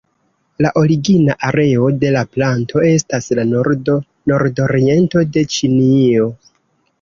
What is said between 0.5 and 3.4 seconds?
La origina areo de la planto estas